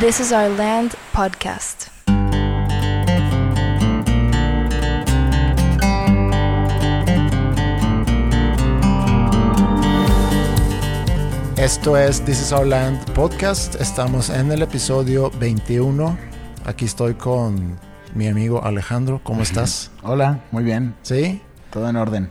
This 0.00 0.18
is 0.18 0.32
Our 0.32 0.48
Land 0.56 0.94
podcast. 1.12 1.88
Esto 11.58 11.98
es 11.98 12.24
This 12.24 12.40
is 12.40 12.50
Our 12.50 12.66
Land 12.66 13.12
podcast. 13.12 13.74
Estamos 13.74 14.30
en 14.30 14.50
el 14.50 14.62
episodio 14.62 15.30
21. 15.38 16.16
Aquí 16.64 16.86
estoy 16.86 17.12
con 17.12 17.78
mi 18.14 18.26
amigo 18.26 18.64
Alejandro. 18.64 19.20
¿Cómo 19.22 19.42
estás? 19.42 19.90
Hola, 20.02 20.40
muy 20.50 20.64
bien. 20.64 20.94
¿Sí? 21.02 21.42
Todo 21.70 21.90
en 21.90 21.96
orden. 21.96 22.30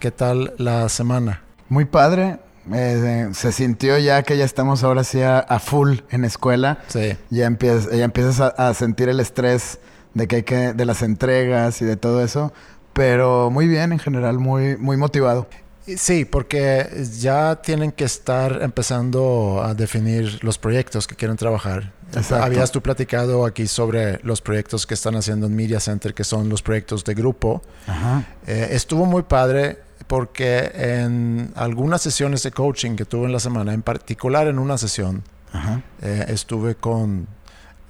¿Qué 0.00 0.10
tal 0.10 0.52
la 0.58 0.86
semana? 0.90 1.40
Muy 1.70 1.86
padre. 1.86 2.40
Eh, 2.72 3.30
se 3.32 3.52
sintió 3.52 3.98
ya 3.98 4.22
que 4.22 4.36
ya 4.36 4.44
estamos 4.44 4.82
ahora 4.84 5.04
sí 5.04 5.22
a, 5.22 5.38
a 5.38 5.58
full 5.58 5.98
en 6.10 6.24
escuela. 6.24 6.78
Sí. 6.88 7.16
Ya, 7.30 7.46
empiezas, 7.46 7.90
ya 7.90 8.04
empiezas 8.04 8.40
a, 8.40 8.48
a 8.48 8.74
sentir 8.74 9.08
el 9.08 9.20
estrés 9.20 9.78
de 10.14 10.26
que 10.26 10.36
hay 10.36 10.42
que, 10.42 10.72
de 10.72 10.84
las 10.84 11.02
entregas 11.02 11.80
y 11.82 11.84
de 11.84 11.96
todo 11.96 12.24
eso. 12.24 12.52
Pero 12.92 13.50
muy 13.50 13.68
bien, 13.68 13.92
en 13.92 13.98
general, 13.98 14.38
muy, 14.38 14.76
muy 14.76 14.96
motivado. 14.96 15.46
Sí, 15.86 16.24
porque 16.24 17.04
ya 17.16 17.56
tienen 17.62 17.92
que 17.92 18.04
estar 18.04 18.60
empezando 18.62 19.62
a 19.62 19.74
definir 19.74 20.42
los 20.42 20.58
proyectos 20.58 21.06
que 21.06 21.14
quieren 21.14 21.36
trabajar. 21.36 21.92
Exacto. 22.08 22.44
Habías 22.44 22.72
tú 22.72 22.82
platicado 22.82 23.44
aquí 23.44 23.68
sobre 23.68 24.18
los 24.24 24.40
proyectos 24.40 24.86
que 24.86 24.94
están 24.94 25.14
haciendo 25.14 25.46
en 25.46 25.54
Media 25.54 25.78
Center, 25.78 26.14
que 26.14 26.24
son 26.24 26.48
los 26.48 26.62
proyectos 26.62 27.04
de 27.04 27.14
grupo. 27.14 27.62
Ajá. 27.86 28.24
Eh, 28.46 28.68
estuvo 28.72 29.06
muy 29.06 29.22
padre 29.22 29.78
porque 30.06 30.70
en 30.74 31.52
algunas 31.56 32.02
sesiones 32.02 32.42
de 32.42 32.50
coaching 32.52 32.96
que 32.96 33.04
tuve 33.04 33.26
en 33.26 33.32
la 33.32 33.40
semana, 33.40 33.72
en 33.74 33.82
particular 33.82 34.46
en 34.46 34.58
una 34.58 34.78
sesión, 34.78 35.22
Ajá. 35.52 35.82
eh, 36.02 36.26
estuve 36.28 36.74
con 36.76 37.26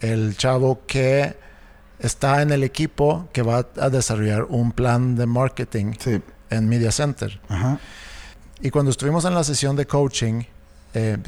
el 0.00 0.36
chavo 0.36 0.80
que 0.86 1.36
está 1.98 2.42
en 2.42 2.52
el 2.52 2.62
equipo 2.62 3.28
que 3.32 3.42
va 3.42 3.66
a 3.80 3.90
desarrollar 3.90 4.44
un 4.44 4.72
plan 4.72 5.16
de 5.16 5.26
marketing 5.26 5.92
Sí. 5.98 6.20
en 6.50 6.68
Media 6.68 6.92
Center. 6.92 7.40
Ajá. 7.48 7.78
Y 8.60 8.70
cuando 8.70 8.90
estuvimos 8.90 9.24
en 9.24 9.34
la 9.34 9.44
sesión 9.44 9.76
de 9.76 9.86
coaching, 9.86 10.42
eh, 10.94 11.18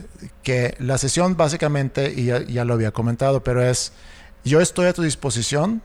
que 0.43 0.75
la 0.79 0.97
sesión 0.97 1.37
básicamente, 1.37 2.13
y 2.15 2.27
ya, 2.27 2.43
ya 2.43 2.65
lo 2.65 2.73
había 2.75 2.91
comentado, 2.93 3.43
pero 3.43 3.63
es, 3.63 3.93
yo 4.45 4.61
estoy 4.63 4.87
a 4.87 4.93
tu 4.95 5.03
disposición, 5.03 5.83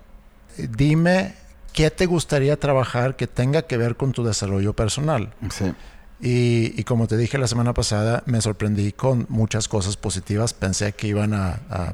dime 0.58 1.35
qué 1.73 1.89
te 1.91 2.05
gustaría 2.05 2.57
trabajar 2.59 3.16
que 3.16 3.27
tenga 3.27 3.63
que 3.63 3.77
ver 3.77 3.95
con 3.95 4.11
tu 4.11 4.23
desarrollo 4.23 4.73
personal. 4.73 5.33
Sí. 5.52 5.73
Y, 6.21 6.79
y 6.79 6.83
como 6.85 7.07
te 7.07 7.17
dije 7.17 7.38
la 7.38 7.47
semana 7.47 7.73
pasada, 7.73 8.23
me 8.25 8.39
sorprendí 8.39 8.93
con 8.93 9.25
muchas 9.27 9.67
cosas 9.67 9.97
positivas. 9.97 10.53
Pensé 10.53 10.94
que 10.94 11.07
iban 11.07 11.33
a, 11.33 11.59
a, 11.69 11.94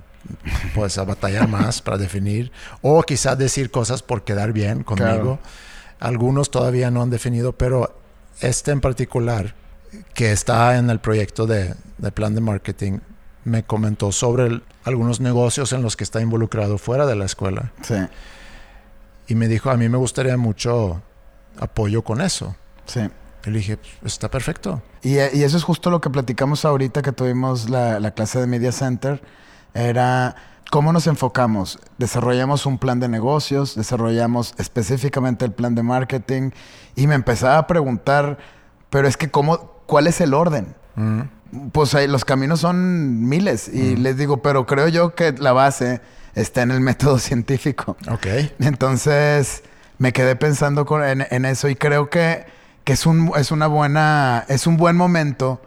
pues, 0.75 0.97
a 0.99 1.03
batallar 1.05 1.47
más 1.57 1.81
para 1.81 1.97
definir, 1.97 2.51
o 2.81 3.01
quizás 3.03 3.37
decir 3.37 3.71
cosas 3.71 4.03
por 4.03 4.23
quedar 4.23 4.53
bien 4.53 4.83
conmigo. 4.83 5.07
Claro. 5.07 5.39
Algunos 5.99 6.51
todavía 6.51 6.91
no 6.91 7.01
han 7.01 7.09
definido, 7.09 7.53
pero 7.53 7.99
este 8.39 8.71
en 8.71 8.81
particular, 8.81 9.55
que 10.13 10.31
está 10.31 10.77
en 10.77 10.89
el 10.89 10.99
proyecto 10.99 11.47
de, 11.47 11.73
de 11.97 12.11
plan 12.11 12.35
de 12.35 12.41
marketing, 12.41 12.99
me 13.45 13.63
comentó 13.63 14.11
sobre 14.11 14.45
el- 14.47 14.63
algunos 14.83 15.19
negocios 15.19 15.73
en 15.73 15.81
los 15.81 15.95
que 15.97 16.03
está 16.03 16.21
involucrado 16.21 16.77
fuera 16.77 17.05
de 17.05 17.15
la 17.15 17.25
escuela. 17.25 17.71
Sí. 17.81 17.95
Y 19.29 19.35
me 19.35 19.47
dijo, 19.47 19.69
a 19.69 19.77
mí 19.77 19.87
me 19.87 19.97
gustaría 19.97 20.35
mucho 20.35 21.01
apoyo 21.59 22.03
con 22.03 22.19
eso. 22.19 22.55
Sí. 22.85 23.01
Y 23.45 23.49
le 23.51 23.59
dije, 23.59 23.77
"Pues, 23.77 24.13
está 24.13 24.29
perfecto. 24.29 24.81
Y, 25.01 25.13
y 25.13 25.43
eso 25.43 25.55
es 25.55 25.63
justo 25.63 25.89
lo 25.91 26.01
que 26.01 26.09
platicamos 26.09 26.65
ahorita 26.65 27.01
que 27.01 27.11
tuvimos 27.13 27.69
la, 27.69 27.99
la 27.99 28.11
clase 28.11 28.39
de 28.41 28.47
Media 28.47 28.71
Center. 28.71 29.21
Era 29.73 30.35
cómo 30.71 30.91
nos 30.91 31.07
enfocamos. 31.07 31.79
Desarrollamos 31.99 32.65
un 32.65 32.79
plan 32.79 32.99
de 32.99 33.07
negocios, 33.07 33.75
desarrollamos 33.75 34.55
específicamente 34.57 35.45
el 35.45 35.51
plan 35.51 35.75
de 35.75 35.83
marketing 35.83 36.51
y 36.95 37.07
me 37.07 37.15
empezaba 37.15 37.59
a 37.59 37.67
preguntar, 37.67 38.39
pero 38.89 39.07
es 39.07 39.15
que 39.15 39.29
cómo, 39.29 39.57
¿cuál 39.85 40.07
es 40.07 40.19
el 40.21 40.33
orden? 40.33 40.75
Mm. 40.95 41.21
Pues 41.71 41.95
ahí 41.95 42.07
los 42.07 42.25
caminos 42.25 42.59
son 42.59 43.27
miles 43.27 43.67
y 43.67 43.95
les 43.95 44.17
digo, 44.17 44.41
pero 44.41 44.65
creo 44.65 44.87
yo 44.87 45.15
que 45.15 45.31
la 45.33 45.51
base 45.53 46.01
está 46.35 46.61
en 46.61 46.71
el 46.71 46.79
método 46.81 47.17
científico. 47.19 47.97
Ok. 48.09 48.27
Entonces 48.59 49.63
me 49.97 50.13
quedé 50.13 50.35
pensando 50.35 50.85
con- 50.85 51.03
en, 51.03 51.25
en 51.29 51.45
eso 51.45 51.67
y 51.69 51.75
creo 51.75 52.09
que, 52.09 52.45
que 52.83 52.93
es, 52.93 53.05
un, 53.05 53.31
es 53.35 53.51
una 53.51 53.67
buena, 53.67 54.45
es 54.47 54.65
un 54.67 54.77
buen 54.77 54.95
momento 54.95 55.61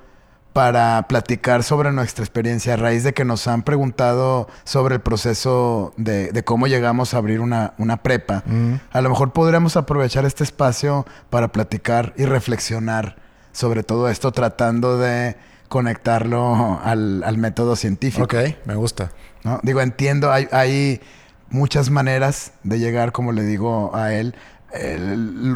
para 0.53 1.07
platicar 1.09 1.63
sobre 1.63 1.93
nuestra 1.93 2.23
experiencia 2.25 2.75
a 2.75 2.77
raíz 2.77 3.05
de 3.05 3.15
que 3.15 3.25
nos 3.25 3.47
han 3.49 3.63
preguntado 3.63 4.49
sobre 4.65 4.97
el 4.97 5.01
proceso 5.01 5.95
de, 5.97 6.31
de 6.31 6.45
cómo 6.45 6.67
llegamos 6.67 7.15
a 7.15 7.19
abrir 7.19 7.41
una, 7.41 7.73
una 7.79 7.99
prepa. 8.03 8.43
Mm. 8.47 8.75
A 8.93 9.01
lo 9.01 9.09
mejor 9.11 9.33
podríamos 9.33 9.77
aprovechar 9.79 10.25
este 10.27 10.45
espacio 10.45 11.07
para 11.31 11.49
platicar 11.53 12.13
y 12.17 12.25
reflexionar 12.27 13.17
sobre 13.53 13.83
todo 13.83 14.09
esto, 14.11 14.33
tratando 14.33 14.99
de 14.99 15.37
conectarlo 15.73 16.79
al, 16.85 17.23
al 17.25 17.39
método 17.39 17.77
científico. 17.77 18.25
Ok, 18.25 18.35
me 18.67 18.75
gusta. 18.75 19.11
¿no? 19.43 19.59
Digo, 19.63 19.81
entiendo, 19.81 20.31
hay, 20.31 20.47
hay 20.53 21.01
muchas 21.49 21.89
maneras 21.89 22.53
de 22.63 22.79
llegar, 22.79 23.13
como 23.13 23.33
le 23.33 23.43
digo 23.45 23.91
a 23.97 24.13
él. 24.13 24.35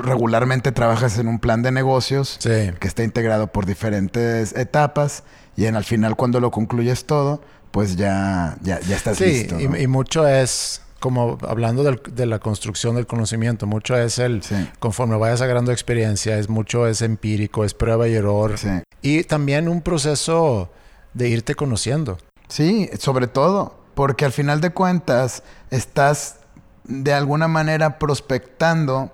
Regularmente 0.03 0.73
trabajas 0.73 1.19
en 1.19 1.29
un 1.29 1.39
plan 1.39 1.63
de 1.63 1.71
negocios 1.73 2.37
Sí. 2.41 2.71
que 2.81 2.89
está 2.89 3.03
integrado 3.05 3.47
por 3.49 3.67
diferentes 3.67 4.55
etapas 4.57 5.23
y 5.57 5.67
en 5.67 5.77
al 5.77 5.85
final 5.85 6.17
cuando 6.17 6.41
lo 6.41 6.51
concluyes 6.51 7.05
todo, 7.07 7.43
pues 7.71 7.97
ya, 7.97 8.57
ya, 8.63 8.81
ya 8.81 8.97
estás 8.97 9.19
Sí, 9.19 9.25
listo. 9.25 9.59
¿no? 9.59 9.77
y 9.77 9.87
mucho 9.87 10.27
es, 10.27 10.81
como 11.01 11.39
hablando 11.47 11.83
del- 11.85 12.01
de 12.11 12.27
la 12.27 12.39
construcción 12.39 12.97
del 12.97 13.07
conocimiento, 13.07 13.67
mucho 13.67 13.97
es 13.97 14.19
el, 14.19 14.43
Sí. 14.43 14.55
conforme 14.79 15.17
vayas 15.17 15.41
agarrando 15.43 15.73
experiencia, 15.73 16.39
es 16.39 16.49
mucho 16.49 16.87
es 16.87 17.03
empírico, 17.03 17.65
es 17.65 17.75
prueba 17.75 18.09
y 18.09 18.15
error. 18.15 18.57
Sí. 18.59 18.69
Y 19.03 19.25
también 19.25 19.69
un 19.69 19.83
proceso 19.83 20.71
de 21.15 21.29
irte 21.29 21.55
conociendo. 21.55 22.19
Sí, 22.49 22.89
sobre 22.99 23.27
todo, 23.27 23.79
porque 23.95 24.25
al 24.25 24.33
final 24.33 24.61
de 24.61 24.71
cuentas 24.71 25.43
estás 25.71 26.37
de 26.85 27.13
alguna 27.13 27.49
manera 27.49 27.99
prospectando 27.99 29.11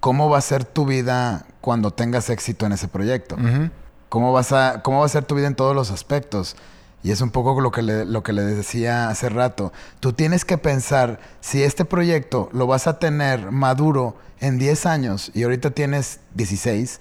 cómo 0.00 0.28
va 0.28 0.38
a 0.38 0.42
ser 0.42 0.64
tu 0.64 0.84
vida 0.84 1.46
cuando 1.60 1.90
tengas 1.92 2.28
éxito 2.30 2.66
en 2.66 2.72
ese 2.72 2.88
proyecto. 2.88 3.36
Ujú. 3.36 3.70
¿Cómo, 4.08 4.32
vas 4.32 4.52
a, 4.52 4.82
¿Cómo 4.82 5.00
va 5.00 5.06
a 5.06 5.08
ser 5.08 5.24
tu 5.24 5.34
vida 5.34 5.46
en 5.46 5.54
todos 5.54 5.74
los 5.74 5.90
aspectos? 5.90 6.56
Y 7.04 7.10
es 7.10 7.20
un 7.20 7.30
poco 7.30 7.60
lo 7.60 7.70
que, 7.70 7.82
le, 7.82 8.06
lo 8.06 8.22
que 8.22 8.32
le 8.32 8.42
decía 8.42 9.10
hace 9.10 9.28
rato. 9.28 9.74
Tú 10.00 10.14
tienes 10.14 10.46
que 10.46 10.56
pensar 10.56 11.20
si 11.42 11.62
este 11.62 11.84
proyecto 11.84 12.48
lo 12.52 12.66
vas 12.66 12.86
a 12.86 12.98
tener 12.98 13.50
maduro 13.52 14.16
en 14.40 14.58
10 14.58 14.86
años 14.86 15.30
y 15.34 15.42
ahorita 15.42 15.70
tienes 15.72 16.20
16, 16.34 17.00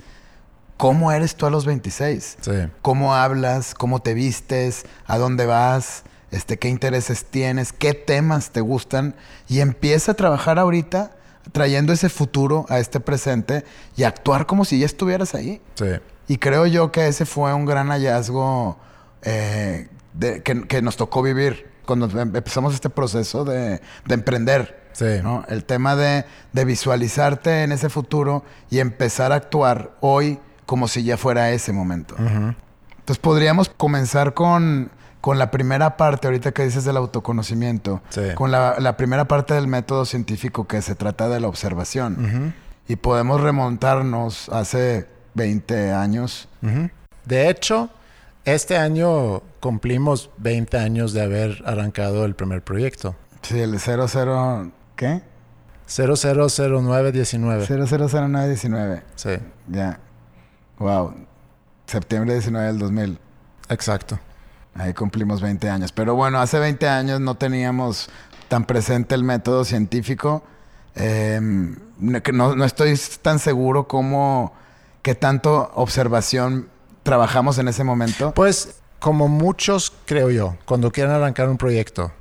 ¿cómo 0.75 1.13
eres 1.13 1.35
tú 1.35 1.45
a 1.45 1.49
los 1.49 1.65
26? 1.65 2.37
Sí. 2.41 2.51
cómo 2.81 3.15
hablas, 3.15 3.73
cómo 3.73 4.01
te 4.01 4.13
vistes, 4.13 4.85
a 5.07 5.17
dónde 5.17 5.45
vas, 5.45 6.03
este, 6.31 6.59
qué 6.59 6.67
intereses 6.67 7.23
tienes, 7.23 7.71
qué 7.71 7.93
temas 7.93 8.49
te 8.49 8.59
gustan 8.59 9.15
y 9.47 9.61
empieza 9.61 10.11
a 10.11 10.15
trabajar 10.15 10.59
ahorita 10.59 11.11
trayendo 11.53 11.93
ese 11.93 12.09
futuro 12.09 12.65
a 12.67 12.79
este 12.79 12.99
presente 12.99 13.63
y 13.95 14.03
actuar 14.03 14.47
como 14.47 14.65
si 14.65 14.79
ya 14.79 14.85
estuvieras 14.85 15.33
ahí. 15.33 15.61
Sí. 15.75 15.85
Y 16.27 16.39
creo 16.39 16.65
yo 16.65 16.91
que 16.91 17.07
ese 17.07 17.25
fue 17.25 17.53
un 17.53 17.65
gran 17.65 17.87
hallazgo 17.87 18.77
eh, 19.23 19.87
de- 20.13 20.41
que, 20.43 20.63
que 20.67 20.81
nos 20.81 20.97
tocó 20.97 21.21
vivir 21.21 21.69
cuando 21.85 22.05
em- 22.19 22.35
empezamos 22.35 22.73
este 22.73 22.89
proceso 22.89 23.43
de, 23.45 23.81
de 24.05 24.13
emprender. 24.13 24.81
Sí. 24.93 25.05
¿no? 25.23 25.43
El 25.49 25.65
tema 25.65 25.95
de, 25.95 26.23
de 26.51 26.65
visualizarte 26.65 27.63
en 27.63 27.71
ese 27.71 27.89
futuro 27.89 28.43
y 28.69 28.77
empezar 28.79 29.31
a 29.31 29.35
actuar 29.35 29.91
hoy 30.01 30.39
como 30.67 30.87
si 30.87 31.03
ya 31.03 31.17
fuera 31.17 31.49
ese 31.51 31.73
momento. 31.73 32.13
Ujú. 32.15 32.53
Entonces 32.99 33.17
podríamos 33.19 33.69
comenzar 33.69 34.33
con, 34.35 34.91
con 35.19 35.39
la 35.39 35.49
primera 35.51 35.97
parte, 35.97 36.27
ahorita 36.27 36.51
que 36.51 36.63
dices 36.63 36.85
del 36.85 36.97
autoconocimiento, 36.97 38.01
Sí. 38.09 38.21
con 38.35 38.51
la, 38.51 38.75
la 38.79 38.95
primera 38.95 39.27
parte 39.27 39.55
del 39.55 39.67
método 39.67 40.05
científico 40.05 40.67
que 40.67 40.81
se 40.83 40.93
trata 40.95 41.27
de 41.27 41.39
la 41.39 41.47
observación. 41.47 42.53
Y 42.87 42.95
podemos 42.97 43.41
remontarnos 43.41 44.47
hace 44.49 45.07
20 45.33 45.91
años. 45.91 46.47
De 47.25 47.49
hecho, 47.49 47.89
este 48.45 48.77
año 48.77 49.41
cumplimos 49.59 50.29
20 50.37 50.77
años 50.77 51.13
de 51.13 51.21
haber 51.23 51.63
arrancado 51.65 52.25
el 52.25 52.35
primer 52.35 52.63
proyecto. 52.63 53.15
Sí, 53.41 53.59
el 53.59 53.77
00... 53.79 54.71
¿Qué? 54.95 55.21
000919. 55.87 57.65
000919. 57.65 59.03
Sí, 59.15 59.29
Ya. 59.67 59.99
Wow. 60.79 61.13
Septiembre 61.85 62.33
19 62.33 62.67
del 62.67 62.79
2000. 62.79 63.19
exacto. 63.69 64.19
Ahí 64.75 64.93
cumplimos 64.93 65.39
20 65.41 65.69
años. 65.69 65.91
Pero 65.91 66.15
bueno, 66.15 66.39
hace 66.39 66.57
20 66.57 66.87
años 66.87 67.19
no 67.19 67.35
teníamos 67.35 68.09
tan 68.47 68.65
presente 68.65 69.13
el 69.13 69.23
método 69.23 69.65
científico. 69.65 70.43
Eh, 70.95 71.39
no, 71.99 72.21
no- 72.33 72.55
no 72.55 72.65
estoy 72.65 72.99
tan 73.21 73.37
seguro 73.37 73.87
cómo, 73.87 74.53
qué 75.03 75.13
tanto 75.13 75.71
observación 75.75 76.69
trabajamos 77.03 77.57
en 77.57 77.67
ese 77.67 77.83
momento. 77.83 78.33
Pues 78.33 78.75
como 78.99 79.27
muchos, 79.27 79.93
creo 80.05 80.29
yo, 80.29 80.55
cuando 80.65 80.91
quieren 80.91 81.13
arrancar 81.13 81.49
un 81.49 81.57
proyecto, 81.57 82.11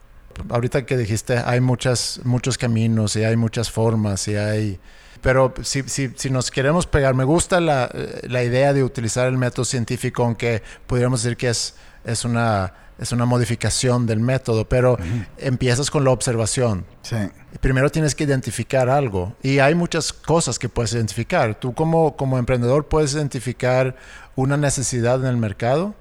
ahorita 0.51 0.85
que 0.85 0.97
dijiste, 0.97 1.39
hay 1.39 1.61
muchas, 1.61 2.21
muchos 2.25 2.59
caminos 2.59 3.17
y 3.17 3.25
hay 3.25 3.37
muchas 3.37 3.71
formas 3.71 4.27
y 4.29 4.37
hay... 4.37 4.81
Pero 5.23 5.55
si, 5.63 5.83
si, 5.85 6.11
si 6.17 6.31
nos 6.31 6.51
queremos 6.51 6.87
pegar, 6.87 7.15
me 7.15 7.25
gusta 7.25 7.61
la, 7.61 7.89
la, 8.23 8.43
idea 8.43 8.73
de 8.73 8.83
utilizar 8.83 9.29
el 9.29 9.39
método 9.39 9.65
científico, 9.65 10.25
aunque 10.25 10.63
pudiéramos 10.87 11.23
decir 11.23 11.37
que 11.37 11.49
es, 11.49 11.77
es, 12.05 12.25
una, 12.25 12.75
es 12.99 13.13
una 13.13 13.25
modificación 13.25 14.05
del 14.05 14.19
método, 14.19 14.69
pero 14.69 14.99
empiezas 15.39 15.93
con 15.93 16.05
la 16.05 16.11
observación. 16.11 16.85
Sí. 17.03 17.17
Primero 17.61 17.89
tienes 17.91 18.17
que 18.17 18.25
identificar 18.25 18.89
algo 18.91 19.37
y 19.43 19.61
hay 19.61 19.77
muchas 19.77 20.13
cosas 20.13 20.59
que 20.59 20.69
puedes 20.69 20.93
identificar. 20.93 21.55
Tú 21.55 21.73
como, 21.73 22.17
como 22.17 22.37
emprendedor 22.37 22.89
puedes 22.89 23.15
identificar 23.15 23.95
una 24.35 24.57
necesidad 24.57 25.21
en 25.21 25.27
el 25.27 25.37
mercado 25.37 25.95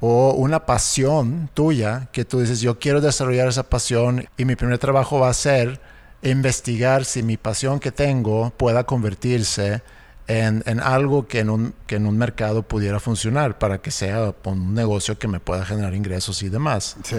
o 0.00 0.32
una 0.32 0.66
pasión 0.66 1.48
tuya 1.54 2.08
que 2.12 2.24
tú 2.24 2.40
dices, 2.40 2.60
yo 2.60 2.78
quiero 2.78 3.00
desarrollar 3.00 3.48
esa 3.48 3.62
pasión 3.62 4.26
y 4.36 4.44
mi 4.44 4.56
primer 4.56 4.78
trabajo 4.78 5.18
va 5.20 5.30
a 5.30 5.34
ser 5.34 5.80
investigar 6.24 7.04
si 7.04 7.22
mi 7.22 7.36
pasión 7.36 7.78
que 7.78 7.92
tengo 7.92 8.50
pueda 8.56 8.84
convertirse 8.84 9.82
en, 10.26 10.62
en, 10.66 10.80
algo 10.80 11.28
que 11.28 11.40
en, 11.40 11.50
un, 11.50 11.74
que 11.86 11.96
en 11.96 12.06
un 12.06 12.16
mercado 12.16 12.62
pudiera 12.62 12.98
funcionar 12.98 13.58
para 13.58 13.78
que 13.78 13.90
sea 13.90 14.34
un 14.44 14.74
negocio 14.74 15.18
que 15.18 15.28
me 15.28 15.38
pueda 15.38 15.64
generar 15.64 15.94
ingresos 15.94 16.42
y 16.42 16.48
demás. 16.48 16.96
Sí. 17.04 17.16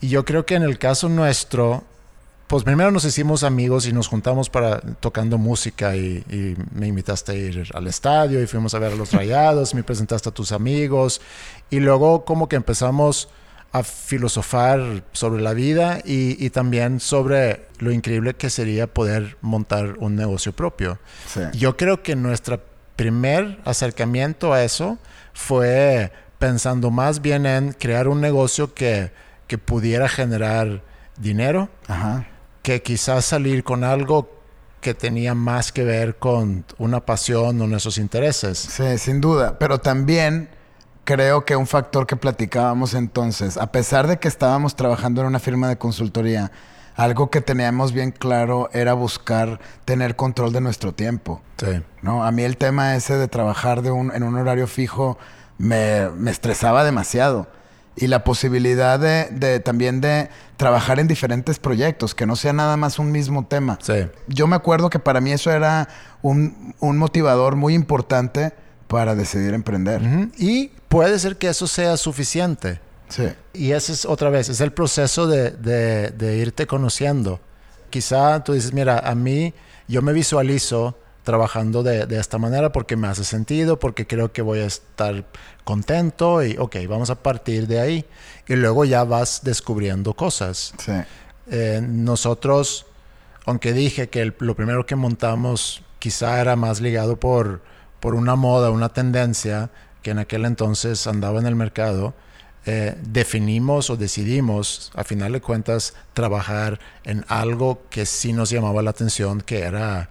Y 0.00 0.08
yo 0.08 0.24
creo 0.24 0.46
que 0.46 0.54
en 0.54 0.62
el 0.62 0.78
caso 0.78 1.08
nuestro, 1.08 1.82
pues 2.46 2.62
primero 2.62 2.92
nos 2.92 3.04
hicimos 3.04 3.42
amigos 3.42 3.86
y 3.86 3.92
nos 3.92 4.06
juntamos 4.06 4.48
para 4.48 4.80
tocando 4.80 5.38
música 5.38 5.96
y, 5.96 6.56
me 6.72 6.86
invitaste 6.86 7.32
a 7.32 7.34
ir 7.34 7.68
al 7.74 7.88
estadio 7.88 8.40
y 8.40 8.46
fuimos 8.46 8.74
a 8.74 8.78
ver 8.78 8.92
a 8.92 8.96
los 8.96 9.12
rayados, 9.12 9.74
me 9.74 9.82
presentaste 9.82 10.28
a 10.28 10.32
tus 10.32 10.52
amigos 10.52 11.20
y 11.68 11.80
luego 11.80 12.24
como 12.24 12.48
que 12.48 12.54
empezamos 12.54 13.28
a 13.72 13.82
filosofar 13.82 15.04
sobre 15.12 15.42
la 15.42 15.52
vida 15.52 16.00
y, 16.04 16.50
también 16.50 17.00
sobre 17.00 17.66
lo 17.78 17.92
increíble 17.92 18.34
que 18.34 18.50
sería 18.50 18.86
poder 18.86 19.36
montar 19.40 19.96
un 19.98 20.16
negocio 20.16 20.52
propio. 20.52 20.98
Yo 21.52 21.76
creo 21.76 22.02
que 22.02 22.16
nuestro 22.16 22.62
primer 22.96 23.60
acercamiento 23.64 24.52
a 24.52 24.64
eso 24.64 24.98
fue 25.34 26.12
pensando 26.38 26.90
más 26.90 27.20
bien 27.20 27.46
en 27.46 27.72
crear 27.72 28.08
un 28.08 28.20
negocio 28.20 28.74
que, 28.74 29.12
que 29.46 29.58
pudiera 29.58 30.08
generar 30.08 30.82
dinero. 31.16 31.68
Ajá 31.86 32.26
que 32.68 32.82
quizás 32.82 33.24
salir 33.24 33.64
con 33.64 33.82
algo 33.82 34.30
que 34.82 34.92
tenía 34.92 35.32
más 35.32 35.72
que 35.72 35.84
ver 35.84 36.16
con 36.16 36.66
una 36.76 37.00
pasión 37.00 37.58
o 37.62 37.66
nuestros 37.66 37.96
intereses. 37.96 38.58
Sí, 38.58 38.98
sin 38.98 39.22
duda. 39.22 39.58
Pero 39.58 39.78
también 39.78 40.50
creo 41.08 41.46
que 41.46 41.56
un 41.56 41.66
factor 41.66 42.06
que 42.06 42.16
platicábamos 42.16 42.92
entonces, 42.92 43.56
a 43.56 43.72
pesar 43.72 44.06
de 44.06 44.18
que 44.18 44.28
estábamos 44.28 44.76
trabajando 44.76 45.22
en 45.22 45.28
una 45.28 45.38
firma 45.38 45.66
de 45.66 45.78
consultoría, 45.78 46.52
algo 46.96 47.30
que 47.30 47.40
teníamos 47.40 47.94
bien 47.94 48.10
claro 48.10 48.68
era 48.74 48.92
buscar 48.92 49.58
tener 49.86 50.16
control 50.16 50.52
de 50.52 50.60
nuestro 50.60 50.92
tiempo. 50.92 51.40
Sí. 51.56 51.82
¿no? 52.02 52.26
A 52.26 52.30
mí 52.30 52.42
el 52.42 52.58
tema 52.58 52.94
ese 52.94 53.16
de 53.16 53.26
trabajar 53.26 53.80
de 53.80 53.90
un, 53.90 54.14
en 54.14 54.22
un 54.22 54.36
horario 54.36 54.66
fijo 54.66 55.16
me, 55.56 56.10
me 56.10 56.30
estresaba 56.30 56.84
demasiado 56.84 57.48
y 57.96 58.08
la 58.08 58.22
posibilidad 58.22 59.00
de, 59.00 59.60
también 59.60 60.02
de 60.02 60.28
trabajar 60.58 61.00
en 61.00 61.08
diferentes 61.08 61.58
proyectos, 61.58 62.14
que 62.14 62.26
no 62.26 62.36
sea 62.36 62.52
nada 62.52 62.76
más 62.76 62.98
un 62.98 63.12
mismo 63.12 63.46
tema. 63.46 63.78
Sí. 63.80 64.06
Yo 64.26 64.46
me 64.46 64.56
acuerdo 64.56 64.90
que 64.90 64.98
para 64.98 65.22
mí 65.22 65.32
eso 65.32 65.50
era 65.50 65.88
un, 66.20 66.74
motivador 66.80 67.56
muy 67.56 67.72
importante 67.72 68.52
para 68.88 69.14
decidir 69.14 69.54
emprender. 69.54 70.02
Y 70.36 70.72
puede 70.88 71.18
ser 71.18 71.36
que 71.36 71.48
eso 71.48 71.66
sea 71.66 71.96
suficiente. 71.96 72.80
Sí. 73.08 73.28
Y 73.54 73.72
ese 73.72 73.92
es 73.92 74.04
otra 74.04 74.30
vez, 74.30 74.48
es 74.48 74.60
el 74.60 74.72
proceso 74.72 75.26
de, 75.26 75.50
de 75.50 76.36
irte 76.36 76.66
conociendo. 76.66 77.40
Quizá 77.90 78.44
tú 78.44 78.52
dices, 78.52 78.72
mira, 78.72 78.98
a 78.98 79.14
mí 79.14 79.54
yo 79.86 80.02
me 80.02 80.12
visualizo 80.12 80.96
trabajando 81.28 81.82
de, 81.82 82.06
de, 82.06 82.18
esta 82.18 82.38
manera 82.38 82.72
porque 82.72 82.96
me 82.96 83.06
hace 83.06 83.22
sentido, 83.22 83.78
porque 83.78 84.06
creo 84.06 84.32
que 84.32 84.40
voy 84.40 84.60
a 84.60 84.64
estar 84.66 85.26
contento 85.62 86.42
y 86.42 86.56
ok, 86.58 86.76
vamos 86.88 87.10
a 87.10 87.16
partir 87.16 87.66
de 87.66 87.80
ahí. 87.80 88.06
Y 88.46 88.56
luego 88.56 88.86
ya 88.86 89.04
vas 89.04 89.40
descubriendo 89.44 90.14
cosas. 90.14 90.72
Sí. 90.78 90.92
Eh, 91.50 91.80
nosotros, 91.86 92.86
aunque 93.44 93.74
dije 93.74 94.08
que 94.08 94.32
lo 94.38 94.56
primero 94.56 94.86
que 94.86 94.96
montamos 94.96 95.82
quizá 95.98 96.40
era 96.40 96.56
más 96.56 96.80
ligado 96.80 97.20
por, 97.20 97.60
por 98.00 98.14
una 98.14 98.34
moda, 98.34 98.70
una 98.70 98.88
tendencia 98.88 99.70
que 100.08 100.12
en 100.12 100.18
aquel 100.18 100.46
entonces 100.46 101.06
andaba 101.06 101.38
en 101.38 101.46
el 101.46 101.54
mercado, 101.54 102.14
eh, 102.64 102.96
definimos 103.02 103.90
o 103.90 103.96
decidimos, 103.98 104.90
a 104.94 105.04
final 105.04 105.32
de 105.32 105.42
cuentas, 105.42 105.92
trabajar 106.14 106.80
en 107.04 107.26
algo 107.28 107.82
que 107.90 108.06
sí 108.06 108.32
nos 108.32 108.48
llamaba 108.48 108.80
la 108.80 108.88
atención, 108.88 109.42
que 109.42 109.60
era 109.60 110.08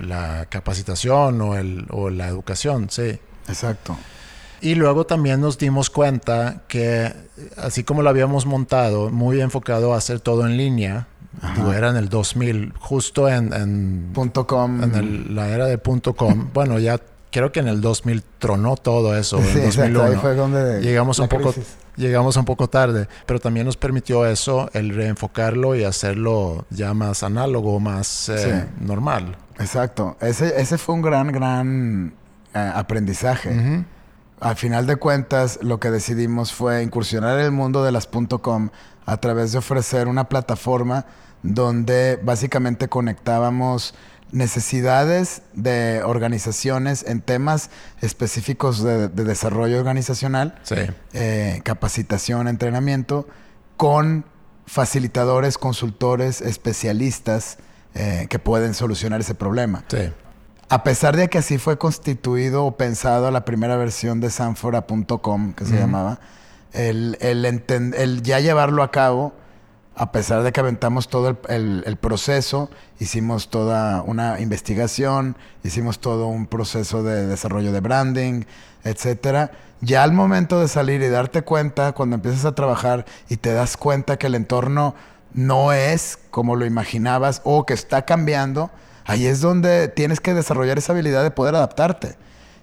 la, 0.00 0.46
capacitación 0.48 1.38
o, 1.42 1.54
el, 1.54 1.86
o 1.90 2.08
la 2.08 2.28
educación, 2.28 2.88
sí. 2.88 3.18
Exacto. 3.46 3.94
Y 4.62 4.74
luego 4.74 5.04
también 5.04 5.42
nos 5.42 5.58
dimos 5.58 5.90
cuenta 5.90 6.62
que, 6.66 7.12
así 7.58 7.84
como 7.84 8.00
lo 8.00 8.08
habíamos 8.08 8.46
montado, 8.46 9.10
muy 9.10 9.42
enfocado 9.42 9.92
a 9.92 9.98
hacer 9.98 10.20
todo 10.20 10.46
en 10.46 10.56
línea, 10.56 11.08
era 11.76 11.90
en 11.90 11.96
el 11.96 12.08
2000, 12.08 12.72
justo 12.78 13.28
en... 13.28 13.52
en 13.52 14.12
.com. 14.46 14.82
En 14.82 15.34
la 15.34 15.50
era 15.50 15.66
de 15.66 15.78
.com. 15.78 16.48
bueno, 16.54 16.78
ya 16.78 16.98
creo 17.34 17.50
que 17.50 17.58
en 17.58 17.66
el 17.66 17.80
2000 17.80 18.22
tronó 18.38 18.76
todo 18.76 19.18
eso. 19.18 19.42
Sí, 19.42 19.58
en 19.58 19.64
2001. 19.64 20.02
Ahí 20.04 20.16
fue 20.16 20.34
donde 20.36 20.80
llegamos 20.80 21.18
un 21.18 21.26
poco 21.26 21.52
llegamos 21.96 22.36
un 22.36 22.44
poco 22.44 22.68
tarde, 22.68 23.08
pero 23.26 23.40
también 23.40 23.66
nos 23.66 23.76
permitió 23.76 24.24
eso 24.24 24.70
el 24.72 24.94
reenfocarlo 24.94 25.74
y 25.74 25.82
hacerlo 25.82 26.64
ya 26.70 26.94
más 26.94 27.24
análogo, 27.24 27.80
más 27.80 28.28
eh, 28.28 28.66
normal. 28.80 29.36
Exacto. 29.58 30.16
Ese, 30.20 30.60
ese 30.60 30.78
fue 30.78 30.94
un 30.94 31.02
gran, 31.02 31.32
gran 31.32 32.14
eh, 32.54 32.72
aprendizaje. 32.74 33.84
Al 34.40 34.56
final 34.56 34.86
de 34.86 34.96
cuentas, 34.96 35.58
lo 35.60 35.80
que 35.80 35.90
decidimos 35.90 36.52
fue 36.52 36.84
incursionar 36.84 37.38
en 37.40 37.46
el 37.46 37.52
mundo 37.52 37.82
de 37.82 37.90
las 37.90 38.08
.com 38.40 38.70
a 39.06 39.16
través 39.16 39.52
de 39.52 39.58
ofrecer 39.58 40.06
una 40.06 40.28
plataforma 40.28 41.04
donde 41.42 42.18
básicamente 42.22 42.88
conectábamos 42.88 43.94
necesidades 44.34 45.42
de 45.54 46.02
organizaciones 46.04 47.04
en 47.06 47.20
temas 47.20 47.70
específicos 48.02 48.82
de, 48.82 49.08
desarrollo 49.08 49.78
organizacional, 49.78 50.56
eh, 51.12 51.60
capacitación, 51.64 52.48
entrenamiento, 52.48 53.28
con 53.76 54.24
facilitadores, 54.66 55.56
consultores, 55.56 56.40
especialistas 56.40 57.58
eh, 57.94 58.26
que 58.28 58.38
pueden 58.38 58.74
solucionar 58.74 59.20
ese 59.20 59.34
problema. 59.34 59.84
A 60.68 60.82
pesar 60.82 61.16
de 61.16 61.28
que 61.28 61.38
así 61.38 61.58
fue 61.58 61.78
constituido 61.78 62.64
o 62.64 62.76
pensado 62.76 63.30
la 63.30 63.44
primera 63.44 63.76
versión 63.76 64.20
de 64.20 64.30
sanfora.com, 64.30 65.52
que 65.52 65.64
se 65.64 65.76
llamaba, 65.76 66.18
el, 66.72 67.16
el 67.20 68.22
ya 68.22 68.40
llevarlo 68.40 68.82
a 68.82 68.90
cabo 68.90 69.32
a 69.96 70.10
pesar 70.10 70.42
de 70.42 70.52
que 70.52 70.60
aventamos 70.60 71.08
todo 71.08 71.36
el, 71.48 71.98
proceso, 72.00 72.68
hicimos 72.98 73.48
toda 73.48 74.02
una 74.02 74.40
investigación, 74.40 75.36
hicimos 75.62 76.00
todo 76.00 76.26
un 76.26 76.46
proceso 76.46 77.04
de 77.04 77.26
desarrollo 77.26 77.70
de 77.70 77.80
branding, 77.80 78.42
etcétera. 78.82 79.52
Ya 79.80 80.02
al 80.02 80.12
momento 80.12 80.60
de 80.60 80.66
salir 80.66 81.00
y 81.02 81.08
darte 81.08 81.42
cuenta, 81.42 81.92
cuando 81.92 82.16
empiezas 82.16 82.44
a 82.44 82.54
trabajar 82.54 83.04
y 83.28 83.36
te 83.36 83.52
das 83.52 83.76
cuenta 83.76 84.16
que 84.16 84.26
el 84.26 84.34
entorno 84.34 84.96
no 85.32 85.72
es 85.72 86.18
como 86.30 86.56
lo 86.56 86.66
imaginabas 86.66 87.40
o 87.44 87.64
que 87.64 87.74
está 87.74 88.04
cambiando, 88.04 88.70
ahí 89.04 89.26
es 89.26 89.40
donde 89.40 89.86
tienes 89.88 90.20
que 90.20 90.34
desarrollar 90.34 90.78
esa 90.78 90.92
habilidad 90.92 91.22
de 91.22 91.30
poder 91.30 91.54
adaptarte. 91.54 92.16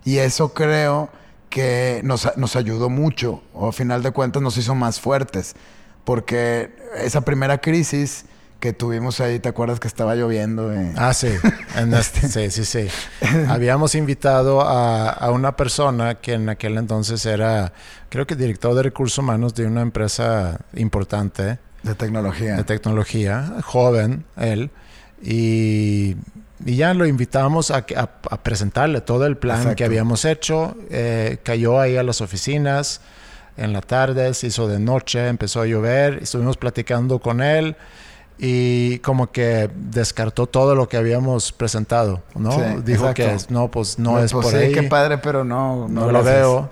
Y 0.03 0.17
eso 0.17 0.53
creo 0.53 1.09
que 1.49 2.01
nos, 2.03 2.35
nos 2.37 2.55
ayudó 2.57 2.89
mucho, 2.89 3.41
o 3.53 3.69
a 3.69 3.71
final 3.71 4.03
de 4.03 4.11
cuentas 4.11 4.41
nos 4.41 4.57
hizo 4.57 4.75
más 4.75 4.99
fuertes 4.99 5.55
porque 6.03 6.75
esa 6.97 7.21
primera 7.21 7.59
crisis 7.59 8.25
que 8.61 8.73
tuvimos 8.73 9.19
ahí, 9.19 9.39
¿te 9.39 9.49
acuerdas 9.49 9.79
que 9.79 9.87
estaba 9.87 10.15
lloviendo? 10.15 10.71
Ah, 10.95 11.13
sí. 11.13 11.29
Este, 11.75 12.27
sí, 12.27 12.51
sí, 12.51 12.65
sí. 12.65 12.87
Habíamos 13.47 13.95
invitado 13.95 14.61
a, 14.61 15.31
una 15.31 15.55
persona 15.55 16.15
que 16.15 16.33
en 16.33 16.47
aquel 16.47 16.77
entonces 16.77 17.25
era, 17.25 17.73
creo 18.09 18.27
que 18.27 18.35
director 18.35 18.75
de 18.75 18.83
recursos 18.83 19.17
humanos 19.17 19.55
de 19.55 19.65
una 19.65 19.81
empresa 19.81 20.59
importante. 20.75 21.57
De 21.81 21.95
tecnología. 21.95 22.55
De 22.55 22.63
tecnología, 22.63 23.55
joven 23.63 24.25
él. 24.37 24.69
Y, 25.21 26.15
ya 26.63 26.93
lo 26.93 27.07
invitamos 27.07 27.71
a, 27.71 27.83
presentarle 28.43 29.01
todo 29.01 29.25
el 29.25 29.37
plan 29.37 29.73
que 29.73 29.83
habíamos 29.83 30.23
hecho. 30.25 30.77
Eh, 30.91 31.39
cayó 31.41 31.79
ahí 31.79 31.97
a 31.97 32.03
las 32.03 32.21
oficinas 32.21 33.01
en 33.57 33.73
la 33.73 33.81
tarde, 33.81 34.33
se 34.33 34.47
hizo 34.47 34.67
de 34.67 34.79
noche, 34.79 35.27
empezó 35.27 35.61
a 35.61 35.65
llover, 35.65 36.19
estuvimos 36.21 36.57
platicando 36.57 37.19
con 37.19 37.41
él 37.41 37.75
y 38.37 38.97
como 38.99 39.31
que 39.31 39.69
descartó 39.75 40.47
todo 40.47 40.73
lo 40.73 40.89
que 40.89 40.97
habíamos 40.97 41.51
presentado, 41.51 42.23
¿no? 42.33 42.81
Dijo 42.81 43.13
que 43.13 43.37
no, 43.49 43.69
pues 43.69 43.99
no 43.99 44.17
es 44.19 44.31
pues 44.31 44.47
por 44.47 44.59
sí, 44.59 44.71
qué 44.71 44.83
padre, 44.83 45.19
pero 45.19 45.43
no, 45.43 45.87
no, 45.87 46.11
lo 46.11 46.23
veo. 46.23 46.69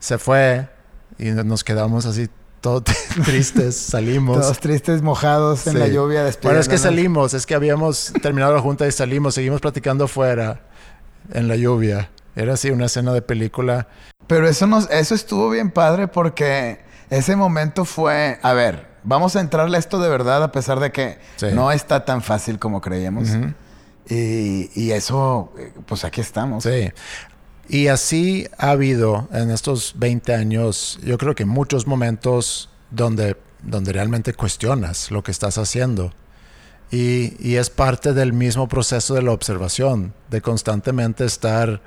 Se 0.00 0.18
fue 0.18 0.68
y 1.18 1.30
nos 1.30 1.62
quedamos 1.62 2.06
así 2.06 2.28
todos 2.60 2.82
tristes, 3.24 3.76
salimos. 3.76 4.40
Todos 4.40 4.58
tristes, 4.58 5.02
mojados 5.02 5.66
en 5.68 5.78
la 5.78 5.86
lluvia. 5.86 6.28
Bueno, 6.42 6.58
es 6.58 6.68
que 6.68 6.78
salimos, 6.78 7.34
es 7.34 7.46
que 7.46 7.54
habíamos 7.54 8.12
terminado 8.20 8.54
la 8.54 8.60
junta 8.60 8.86
y 8.86 8.92
salimos, 8.92 9.34
seguimos 9.34 9.60
platicando 9.60 10.04
afuera 10.04 10.60
en 11.32 11.46
la 11.46 11.56
lluvia. 11.56 12.10
Era 12.34 12.54
así 12.54 12.70
una 12.70 12.86
escena 12.86 13.12
de 13.12 13.22
película. 13.22 13.86
Pero 14.26 14.48
eso, 14.48 14.66
nos, 14.66 14.88
eso 14.90 15.14
estuvo 15.14 15.50
bien 15.50 15.70
padre 15.70 16.08
porque 16.08 16.80
ese 17.10 17.36
momento 17.36 17.84
fue, 17.84 18.38
a 18.42 18.52
ver, 18.52 18.86
vamos 19.04 19.36
a 19.36 19.40
entrarle 19.40 19.76
a 19.76 19.80
esto 19.80 20.00
de 20.00 20.08
verdad 20.08 20.42
a 20.42 20.52
pesar 20.52 20.80
de 20.80 20.92
que 20.92 21.18
Sí. 21.36 21.46
no 21.52 21.70
está 21.72 22.04
tan 22.04 22.22
fácil 22.22 22.58
como 22.58 22.80
creíamos. 22.80 23.28
Y, 24.08 24.70
y 24.74 24.90
eso, 24.92 25.52
eh, 25.58 25.72
pues 25.86 26.04
aquí 26.04 26.20
estamos. 26.20 26.64
Sí. 26.64 26.90
Y 27.68 27.88
así 27.88 28.48
ha 28.58 28.70
habido 28.70 29.28
en 29.32 29.50
estos 29.50 29.94
20 29.96 30.34
años, 30.34 30.98
yo 31.04 31.16
creo 31.18 31.34
que 31.34 31.44
muchos 31.44 31.86
momentos 31.86 32.68
donde, 32.90 33.36
donde 33.62 33.92
realmente 33.92 34.34
cuestionas 34.34 35.10
lo 35.10 35.22
que 35.22 35.30
estás 35.30 35.58
haciendo. 35.58 36.12
Y, 36.90 37.36
y 37.38 37.56
es 37.56 37.70
parte 37.70 38.12
del 38.12 38.32
mismo 38.34 38.68
proceso 38.68 39.14
de 39.14 39.22
la 39.22 39.30
observación, 39.32 40.12
de 40.30 40.42
constantemente 40.42 41.24
estar 41.24 41.80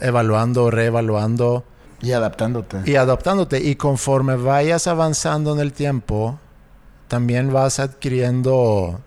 evaluando, 0.00 0.70
reevaluando 0.70 1.64
Y 2.00 2.12
adaptándote. 2.12 2.78
y 2.86 2.96
adaptándote. 2.96 3.58
Y 3.62 3.76
conforme 3.76 4.36
vayas 4.36 4.86
avanzando 4.86 5.52
en 5.54 5.60
el 5.60 5.72
tiempo, 5.72 6.38
también 7.08 7.52
vas 7.52 7.78
adquiriendo 7.80 9.00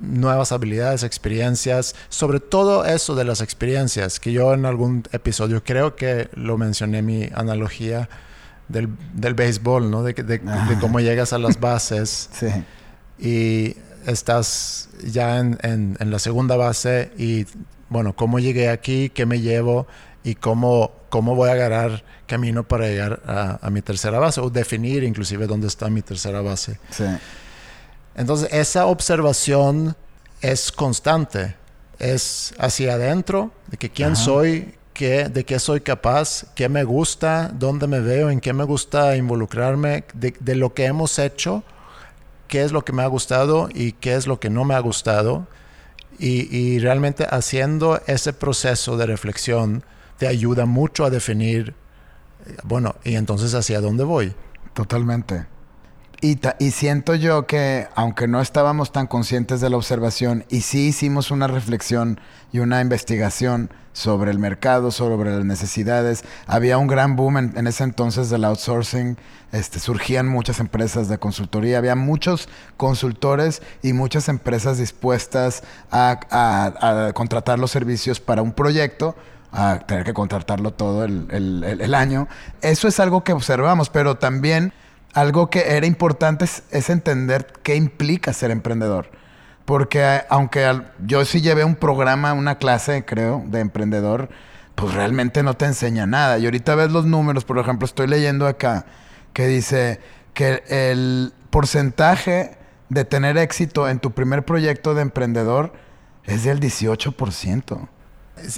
nuevas 0.00 0.52
habilidades, 0.52 1.02
experiencias, 1.04 1.94
sobre 2.10 2.38
todo 2.38 2.84
eso 2.84 3.14
de 3.14 3.24
las 3.24 3.40
experiencias, 3.40 4.20
que 4.20 4.30
yo 4.32 4.52
en 4.52 4.66
algún 4.66 5.04
episodio 5.12 5.64
creo 5.64 5.96
que 5.96 6.28
lo 6.34 6.58
mencioné 6.58 7.00
mi 7.00 7.28
analogía 7.34 8.08
del, 8.68 8.90
del 9.14 9.32
béisbol, 9.34 9.90
¿no? 9.90 10.02
De, 10.02 10.12
de- 10.12 10.38
de 10.38 10.78
cómo 10.80 11.00
llegas 11.00 11.32
a 11.32 11.38
las 11.38 11.58
bases 11.60 12.28
Sí. 12.38 12.46
y 13.18 13.76
estás 14.06 14.90
ya 15.02 15.38
en, 15.38 15.58
en- 15.62 15.96
en 15.98 16.10
la 16.10 16.18
segunda 16.18 16.56
base 16.56 17.10
y 17.16 17.46
bueno, 17.88 18.14
cómo 18.14 18.38
llegué 18.38 18.68
aquí, 18.68 19.08
qué 19.10 19.24
me 19.24 19.40
llevo 19.40 19.86
y 20.26 20.34
cómo, 20.34 20.90
cómo 21.08 21.36
voy 21.36 21.50
a 21.50 21.52
agarrar 21.52 22.02
camino 22.26 22.66
para 22.66 22.88
llegar 22.88 23.22
a, 23.26 23.64
a 23.64 23.70
mi 23.70 23.80
tercera 23.80 24.18
base 24.18 24.40
o 24.40 24.50
definir 24.50 25.04
inclusive 25.04 25.46
dónde 25.46 25.68
está 25.68 25.88
mi 25.88 26.02
tercera 26.02 26.40
base. 26.40 26.80
Sí. 26.90 27.04
Entonces 28.16 28.52
esa 28.52 28.86
observación 28.86 29.94
es 30.40 30.72
constante, 30.72 31.54
es 32.00 32.54
hacia 32.58 32.94
adentro, 32.94 33.52
de 33.68 33.76
que 33.76 33.88
quién 33.88 34.14
Ajá. 34.14 34.24
soy, 34.24 34.74
qué, 34.94 35.28
de 35.28 35.44
qué 35.44 35.60
soy 35.60 35.80
capaz, 35.80 36.46
qué 36.56 36.68
me 36.68 36.82
gusta, 36.82 37.52
dónde 37.54 37.86
me 37.86 38.00
veo, 38.00 38.28
en 38.28 38.40
qué 38.40 38.52
me 38.52 38.64
gusta 38.64 39.14
involucrarme, 39.14 40.02
de, 40.12 40.34
de 40.40 40.56
lo 40.56 40.74
que 40.74 40.86
hemos 40.86 41.20
hecho, 41.20 41.62
qué 42.48 42.64
es 42.64 42.72
lo 42.72 42.84
que 42.84 42.92
me 42.92 43.04
ha 43.04 43.06
gustado 43.06 43.68
y 43.72 43.92
qué 43.92 44.16
es 44.16 44.26
lo 44.26 44.40
que 44.40 44.50
no 44.50 44.64
me 44.64 44.74
ha 44.74 44.80
gustado. 44.80 45.46
Y, 46.18 46.52
y 46.56 46.80
realmente 46.80 47.28
haciendo 47.30 48.00
ese 48.08 48.32
proceso 48.32 48.96
de 48.96 49.06
reflexión 49.06 49.84
te 50.18 50.26
ayuda 50.26 50.66
mucho 50.66 51.04
a 51.04 51.10
definir, 51.10 51.74
bueno, 52.64 52.96
y 53.04 53.16
entonces 53.16 53.54
hacia 53.54 53.80
dónde 53.80 54.04
voy. 54.04 54.34
Totalmente. 54.74 55.46
Y, 56.20 56.38
y 56.58 56.70
siento 56.70 57.14
yo 57.14 57.46
que, 57.46 57.88
aunque 57.94 58.26
no 58.26 58.40
estábamos 58.40 58.90
tan 58.90 59.06
conscientes 59.06 59.60
de 59.60 59.70
la 59.70 59.76
observación, 59.76 60.44
y 60.48 60.62
sí 60.62 60.88
hicimos 60.88 61.30
una 61.30 61.46
reflexión 61.46 62.20
y 62.52 62.58
una 62.58 62.80
investigación 62.80 63.70
sobre 63.92 64.30
el 64.30 64.38
mercado, 64.38 64.90
sobre 64.90 65.30
las 65.30 65.44
necesidades, 65.44 66.24
había 66.46 66.78
un 66.78 66.86
gran 66.86 67.16
boom 67.16 67.38
en, 67.38 67.66
ese 67.66 67.84
entonces 67.84 68.28
del 68.28 68.44
outsourcing, 68.44 69.16
este, 69.52 69.78
surgían 69.78 70.28
muchas 70.28 70.60
empresas 70.60 71.08
de 71.08 71.18
consultoría, 71.18 71.78
había 71.78 71.94
muchos 71.94 72.48
consultores 72.76 73.62
y 73.82 73.94
muchas 73.94 74.28
empresas 74.28 74.76
dispuestas 74.76 75.62
a 75.90 77.12
contratar 77.14 77.58
los 77.58 77.70
servicios 77.70 78.20
para 78.20 78.42
un 78.42 78.52
proyecto, 78.52 79.16
a 79.52 79.78
tener 79.86 80.04
que 80.04 80.12
contratarlo 80.14 80.72
todo 80.72 81.04
el, 81.04 81.26
el- 81.30 81.80
el- 81.80 81.94
año. 81.94 82.28
Eso 82.60 82.88
es 82.88 83.00
algo 83.00 83.24
que 83.24 83.32
observamos, 83.32 83.88
pero 83.90 84.16
también 84.16 84.72
algo 85.14 85.48
que 85.50 85.76
era 85.76 85.86
importante 85.86 86.44
es, 86.44 86.62
es 86.70 86.90
entender 86.90 87.46
qué 87.62 87.74
implica 87.76 88.32
ser 88.32 88.50
emprendedor. 88.50 89.10
Porque 89.64 90.00
eh, 90.02 90.22
aunque 90.28 90.64
al- 90.64 90.92
yo 91.06 91.24
sí 91.24 91.40
llevé 91.40 91.64
un 91.64 91.74
programa, 91.76 92.32
una 92.34 92.58
clase, 92.58 93.04
creo, 93.04 93.42
de 93.46 93.60
emprendedor, 93.60 94.28
pues 94.74 94.92
realmente 94.94 95.42
no 95.42 95.54
te 95.54 95.64
enseña 95.64 96.06
nada. 96.06 96.38
Y 96.38 96.44
ahorita 96.44 96.74
ves 96.74 96.90
los 96.92 97.06
números, 97.06 97.44
por 97.44 97.58
ejemplo, 97.58 97.86
estoy 97.86 98.06
leyendo 98.08 98.46
acá 98.46 98.84
que 99.32 99.46
dice 99.46 100.00
que 100.34 100.62
el 100.68 101.32
porcentaje 101.50 102.58
de 102.90 103.04
tener 103.04 103.36
éxito 103.38 103.88
en 103.88 103.98
tu 103.98 104.12
primer 104.12 104.44
proyecto 104.44 104.94
de 104.94 105.02
emprendedor 105.02 105.72
es 106.24 106.44
del 106.44 106.60
18%. 106.60 107.88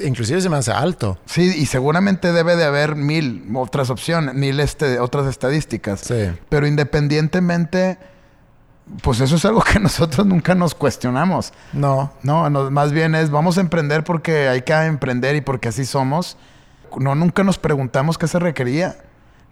Inclusive 0.04 0.40
se 0.40 0.48
me 0.48 0.56
hace 0.56 0.72
alto. 0.72 1.18
Sí, 1.26 1.52
y 1.56 1.66
seguramente 1.66 2.32
debe 2.32 2.56
de 2.56 2.64
haber 2.64 2.96
mil 2.96 3.48
otras 3.54 3.90
opciones, 3.90 4.34
mil 4.34 4.58
este, 4.60 4.98
otras 4.98 5.26
estadísticas. 5.26 6.00
Sí. 6.00 6.30
Pero 6.48 6.66
independientemente, 6.66 7.98
pues 9.02 9.20
eso 9.20 9.36
es 9.36 9.44
algo 9.44 9.62
que 9.62 9.78
nosotros 9.80 10.26
nunca 10.26 10.54
nos 10.54 10.74
cuestionamos. 10.74 11.52
No, 11.72 12.12
No, 12.22 12.50
no, 12.50 12.70
más 12.70 12.92
bien 12.92 13.14
es 13.14 13.30
vamos 13.30 13.56
a 13.58 13.60
emprender 13.60 14.02
porque 14.04 14.48
hay 14.48 14.62
que 14.62 14.72
emprender 14.74 15.36
y 15.36 15.40
porque 15.40 15.68
así 15.68 15.84
somos. 15.84 16.36
No, 16.98 17.14
nunca 17.14 17.44
nos 17.44 17.58
preguntamos 17.58 18.18
qué 18.18 18.26
se 18.26 18.38
requería. 18.38 18.96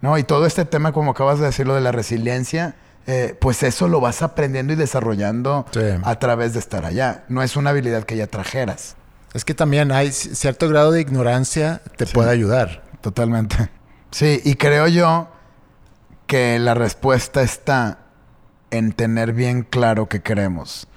No, 0.01 0.17
y 0.17 0.23
todo 0.23 0.45
este 0.45 0.65
tema, 0.65 0.91
como 0.91 1.11
acabas 1.11 1.39
de 1.39 1.45
decirlo, 1.45 1.73
de 1.73 1.81
la 1.81 1.91
resiliencia, 1.91 2.75
eh, 3.07 3.35
pues 3.39 3.63
eso 3.63 3.87
lo 3.87 4.01
vas 4.01 4.21
aprendiendo 4.21 4.73
y 4.73 4.75
desarrollando 4.75 5.65
Sí. 5.71 5.79
a 6.03 6.19
través 6.19 6.51
de 6.53 6.59
estar 6.59 6.85
allá. 6.85 7.23
No 7.29 7.41
es 7.41 7.55
una 7.55 7.69
habilidad 7.69 8.03
que 8.03 8.17
ya 8.17 8.27
trajeras. 8.27 8.96
Es 9.33 9.45
que 9.45 9.53
también 9.53 9.91
hay 9.91 10.11
cierto 10.11 10.67
grado 10.69 10.91
de 10.91 11.01
ignorancia 11.01 11.81
te 11.97 12.05
Sí. 12.05 12.13
puede 12.13 12.31
ayudar. 12.31 12.83
Totalmente. 13.01 13.69
Sí, 14.11 14.41
y 14.43 14.55
creo 14.55 14.87
yo 14.87 15.27
que 16.27 16.59
la 16.59 16.73
respuesta 16.73 17.41
está 17.41 17.99
en 18.71 18.91
tener 18.91 19.33
bien 19.33 19.63
claro 19.63 20.07
qué 20.09 20.21
queremos. 20.21 20.87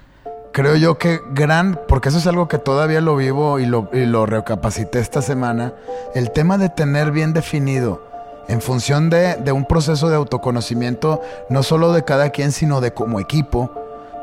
Creo 0.53 0.75
yo 0.75 0.97
que 0.97 1.21
gran, 1.33 1.79
porque 1.87 2.09
eso 2.09 2.17
es 2.17 2.27
algo 2.27 2.49
que 2.49 2.57
todavía 2.57 2.99
lo 2.99 3.15
vivo 3.15 3.59
y 3.59 3.65
lo, 3.65 3.89
y 3.93 4.05
lo 4.05 4.25
recapacité 4.25 4.99
esta 4.99 5.21
semana, 5.21 5.73
el 6.13 6.31
tema 6.31 6.57
de 6.57 6.67
tener 6.69 7.11
bien 7.11 7.31
definido 7.31 8.05
en 8.49 8.59
función 8.59 9.09
de, 9.09 9.35
de 9.35 9.53
un 9.53 9.63
proceso 9.65 10.09
de 10.09 10.17
autoconocimiento, 10.17 11.21
no 11.49 11.63
solo 11.63 11.93
de 11.93 12.03
cada 12.03 12.31
quien, 12.31 12.51
sino 12.51 12.81
de 12.81 12.93
como 12.93 13.21
equipo, 13.21 13.71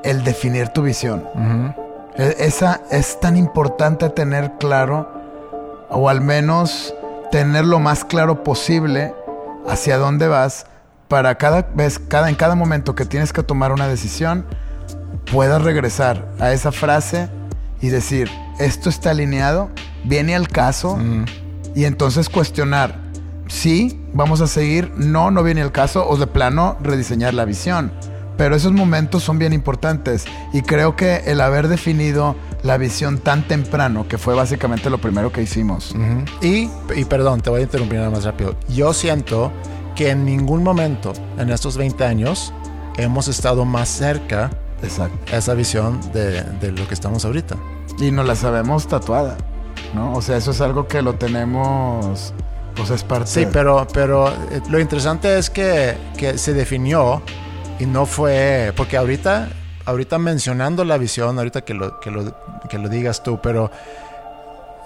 el 0.05 0.23
definir 0.25 0.69
tu 0.69 0.83
visión. 0.83 1.25
Esa 2.19 2.81
es 2.91 3.21
tan 3.21 3.37
importante 3.37 4.11
tener 4.11 4.55
claro, 4.59 5.09
o 5.89 6.09
al 6.09 6.21
menos 6.21 6.93
tener 7.31 7.65
lo 7.65 7.79
más 7.79 8.05
claro 8.05 8.43
posible 8.43 9.15
hacia 9.69 9.99
dónde 9.99 10.27
vas, 10.27 10.67
para 11.07 11.37
cada 11.37 11.63
vez, 11.75 12.01
cada, 12.01 12.29
en 12.29 12.35
cada 12.35 12.57
momento 12.57 12.97
que 12.97 13.05
tienes 13.05 13.33
que 13.33 13.45
tomar 13.45 13.71
una 13.71 13.87
decisión, 13.87 14.45
puedas 15.31 15.63
regresar 15.63 16.29
a 16.41 16.53
esa 16.53 16.73
frase 16.73 17.29
y 17.81 17.89
decir, 17.91 18.29
esto 18.59 18.89
está 18.89 19.11
alineado, 19.11 19.71
viene 20.03 20.35
al 20.35 20.49
caso, 20.49 20.99
y 21.77 21.85
entonces 21.85 22.29
cuestionar, 22.29 22.97
sí, 23.47 24.05
vamos 24.13 24.41
a 24.41 24.49
seguir, 24.49 24.93
no, 24.97 25.31
no 25.31 25.45
viene 25.45 25.63
al 25.63 25.71
caso, 25.71 26.05
o 26.09 26.17
de 26.17 26.27
plano 26.27 26.79
rediseñar 26.83 27.33
la 27.33 27.45
visión. 27.45 27.93
Pero 28.39 28.57
esos 28.57 28.73
momentos 28.73 29.23
son 29.23 29.39
bien 29.39 29.53
importantes 29.53 30.25
y 30.55 30.63
creo 30.63 30.97
que 30.97 31.17
el 31.27 31.41
haber 31.43 31.69
definido 31.69 32.37
la 32.63 32.79
visión 32.79 33.19
tan 33.19 33.47
temprano, 33.47 34.07
que 34.09 34.17
fue 34.17 34.35
básicamente 34.35 34.89
lo 34.89 34.99
primero 34.99 35.31
que 35.33 35.43
hicimos. 35.43 35.91
Ujú. 35.91 36.25
y, 36.47 36.71
y 36.97 37.05
perdón, 37.05 37.41
te 37.43 37.51
voy 37.51 37.61
a 37.61 37.63
interrumpir 37.65 37.99
nada 37.99 38.11
más 38.11 38.25
rápido. 38.25 38.55
Yo 38.69 38.95
siento 38.95 39.53
que 39.95 40.11
en 40.11 40.25
ningún 40.25 40.63
momento 40.63 41.13
en 41.37 41.51
estos 41.51 41.77
20 41.77 42.05
años 42.05 42.53
hemos 42.97 43.27
estado 43.29 43.65
más 43.65 43.89
cerca 43.89 44.51
Exacto. 44.83 45.35
a 45.35 45.39
esa 45.39 45.55
visión 45.55 46.01
de, 46.13 46.43
de 46.43 46.71
lo 46.73 46.87
que 46.87 46.95
estamos 46.95 47.25
ahorita. 47.25 47.57
Y 47.99 48.13
nos 48.13 48.25
la 48.27 48.37
sabemos 48.37 48.87
tatuada, 48.87 49.37
¿no? 49.95 50.13
O 50.15 50.23
sea, 50.23 50.37
eso 50.37 50.53
es 50.53 50.61
algo 50.61 50.87
que 50.87 51.03
lo 51.03 51.15
tenemos, 51.17 52.33
pues 52.77 52.91
es 52.91 53.03
parte. 53.03 53.27
Sí, 53.29 53.47
pero, 53.53 53.87
pero 53.93 54.29
eh, 54.29 54.61
lo 54.71 54.79
interesante 54.79 55.37
es 55.39 55.51
que, 55.51 55.97
que 56.17 56.39
se 56.39 56.55
definió 56.55 57.21
y 57.79 57.87
no 57.87 58.07
fue, 58.07 58.73
porque 58.77 58.97
ahorita, 58.97 59.49
ahorita 59.85 60.19
mencionando 60.19 60.85
la 60.85 60.99
visión, 60.99 61.39
ahorita 61.39 61.63
que 61.63 61.75
lo, 61.75 62.01
que 62.01 62.11
lo, 62.11 62.35
que 62.69 62.79
lo 62.79 62.89
digas 62.89 63.23
tú, 63.23 63.41
pero 63.41 63.71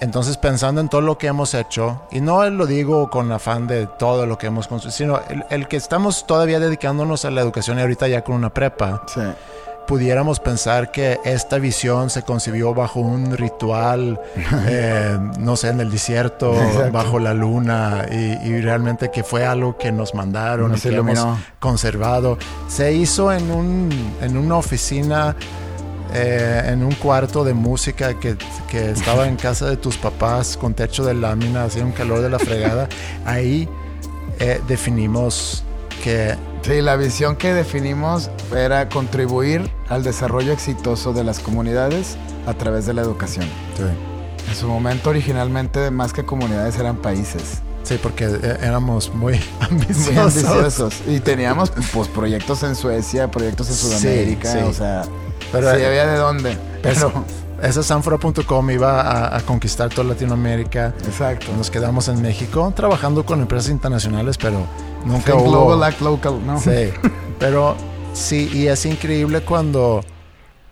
entonces 0.01 0.37
pensando 0.37 0.81
en 0.81 0.89
todo 0.89 1.01
lo 1.01 1.17
que 1.17 1.29
hemos 1.29 1.55
hecho, 1.55 2.03
y 2.11 2.21
no 2.21 2.49
lo 2.51 2.67
digo 2.67 3.09
con 3.09 3.31
afán 3.33 3.67
de 3.67 3.87
todo 3.87 4.27
lo 4.27 4.37
que 4.37 4.49
hemos 4.49 4.67
construido, 4.69 4.97
sino 4.97 5.21
el, 5.29 5.45
el 5.51 5.69
que 5.69 5.77
estamos 5.77 6.27
todavía 6.27 6.59
dedicándonos 6.61 7.25
a 7.25 7.31
la 7.31 7.41
educación 7.41 7.79
y 7.79 7.83
ahorita 7.83 8.09
ya 8.09 8.23
con 8.23 8.35
una 8.35 8.53
prepa, 8.53 9.03
Sí. 9.07 9.21
Pudiéramos 9.87 10.41
pensar 10.41 10.91
que 10.91 11.19
esta 11.25 11.59
visión 11.59 12.11
se 12.11 12.23
concibió 12.23 12.75
bajo 12.75 13.01
un 13.01 13.37
ritual, 13.37 14.21
eh, 14.67 15.19
no 15.39 15.57
sé, 15.57 15.69
en 15.69 15.81
el 15.81 15.91
desierto, 15.91 16.55
Exacto. 16.55 16.93
bajo 16.93 17.19
la 17.19 17.35
luna, 17.35 18.07
y, 18.11 18.49
y 18.49 18.61
realmente 18.61 19.11
que 19.11 19.23
fue 19.23 19.45
algo 19.45 19.77
que 19.77 19.93
nos 19.93 20.15
mandaron 20.15 20.73
Nos 20.73 20.85
y 20.85 20.91
que 20.91 20.97
hemos 20.97 21.39
conservado. 21.59 22.39
Se 22.69 22.93
hizo 22.93 23.33
en, 23.33 23.51
un, 23.51 23.91
en 24.21 24.37
una 24.37 24.57
oficina, 24.57 25.37
eh, 26.15 26.62
en 26.67 26.83
un 26.83 26.95
cuarto 26.95 27.45
de 27.45 27.55
música 27.55 28.19
que, 28.19 28.37
que 28.71 28.91
estaba 28.91 29.27
en 29.27 29.37
casa 29.37 29.67
de 29.67 29.77
tus 29.77 29.97
papás 29.97 30.57
con 30.57 30.75
techo 30.75 31.05
de 31.05 31.15
lámina, 31.15 31.65
hacía 31.65 31.85
un 31.85 31.93
calor 31.93 32.21
de 32.21 32.31
la 32.31 32.39
fregada. 32.39 32.89
Ahí 33.25 33.69
eh, 34.39 34.61
definimos 34.67 35.65
que 36.03 36.37
Sí, 36.63 36.81
la 36.81 36.95
visión 36.97 37.35
que 37.37 37.55
definimos 37.55 38.31
era 38.55 38.89
contribuir 38.89 39.69
al 39.89 40.05
desarrollo 40.05 40.53
exitoso 40.53 41.13
de 41.13 41.25
las 41.25 41.41
comunidades 41.41 42.17
a 42.47 42.55
través 42.55 42.87
de 42.87 42.95
la 42.95 43.03
educación. 43.03 43.47
En 44.49 44.55
su 44.55 44.69
momento, 44.69 45.11
originalmente, 45.11 45.91
más 45.91 46.13
que 46.13 46.25
comunidades, 46.25 46.79
eran 46.79 46.97
países. 46.99 47.63
Sí, 47.83 47.99
porque 48.01 48.27
eh, 48.27 48.59
éramos 48.63 49.13
muy 49.13 49.33
Muy 49.39 49.41
ambiciosos. 49.71 50.45
ambiciosos. 50.45 50.95
Y 51.09 51.19
teníamos 51.19 51.73
pues, 51.93 52.07
proyectos 52.09 52.63
en 52.63 52.77
Suecia, 52.77 53.29
proyectos 53.29 53.69
en 53.71 53.75
Sí, 53.75 53.83
Sudamérica, 53.89 54.53
sí. 54.53 54.59
o 54.59 54.73
sea, 54.73 55.03
Pero, 55.51 55.69
sí 55.75 55.81
eh, 55.81 55.87
había 55.87 56.07
de 56.07 56.17
dónde. 56.17 56.59
Pero, 56.81 56.95
Eso- 57.09 57.25
Esa 57.61 57.83
Sanfora.com 57.83 58.71
iba 58.71 59.01
a, 59.01 59.37
a 59.37 59.41
conquistar 59.41 59.89
toda 59.89 60.05
Latinoamérica. 60.09 60.95
exacto. 61.07 61.47
Nos 61.57 61.71
quedamos 61.73 62.07
en 62.09 62.23
México 62.23 62.73
trabajando 62.77 63.27
con 63.27 63.41
empresas 63.41 63.71
internacionales, 63.71 64.39
pero 64.39 64.65
nunca 65.05 65.33
Think 65.33 65.41
hubo... 65.43 65.51
global, 65.51 65.83
act 65.85 66.01
local, 66.01 66.41
¿no? 66.47 66.61
Sí, 66.61 66.91
pero 67.39 67.77
sí, 68.13 68.51
y 68.53 68.67
es 68.69 68.85
increíble 68.87 69.43
cuando, 69.43 70.03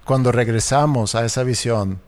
cuando 0.04 0.32
regresamos 0.32 1.14
a 1.14 1.24
esa 1.24 1.42
visión 1.42 2.00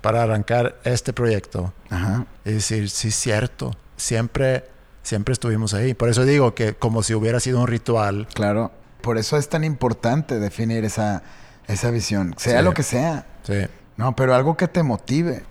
para 0.00 0.22
arrancar 0.22 0.76
este 0.84 1.12
proyecto 1.12 1.72
Ajá. 1.90 2.26
y 2.44 2.52
decir, 2.52 2.90
sí, 2.90 3.10
cierto, 3.10 3.72
siempre, 3.96 4.64
siempre 5.02 5.32
estuvimos 5.32 5.74
ahí. 5.74 5.94
Por 5.94 6.08
eso 6.08 6.24
digo 6.24 6.54
que 6.54 6.74
como 6.74 7.02
si 7.02 7.14
hubiera 7.14 7.38
sido 7.40 7.60
un 7.60 7.66
ritual. 7.68 8.26
Claro. 8.34 8.72
Por 9.00 9.18
eso 9.18 9.36
es 9.36 9.48
tan 9.48 9.64
importante 9.64 10.38
definir 10.40 10.84
esa, 10.84 11.22
esa 11.66 11.90
visión, 11.90 12.34
sea 12.36 12.58
Sí. 12.60 12.64
lo 12.64 12.72
que 12.74 12.82
sea. 12.82 13.26
Sí. 13.44 13.66
No, 13.96 14.14
pero 14.16 14.34
algo 14.34 14.56
que 14.56 14.68
te 14.68 14.82
motive. 14.82 15.44